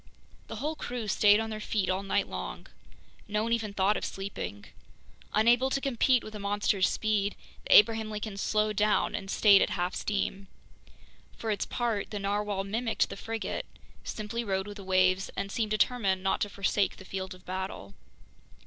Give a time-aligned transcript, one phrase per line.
[0.47, 2.65] The whole crew stayed on their feet all night long.
[3.27, 4.65] No one even thought of sleeping.
[5.31, 7.35] Unable to compete with the monster's speed,
[7.65, 10.47] the Abraham Lincoln slowed down and stayed at half steam.
[11.37, 13.67] For its part, the narwhale mimicked the frigate,
[14.03, 17.93] simply rode with the waves, and seemed determined not to forsake the field of battle.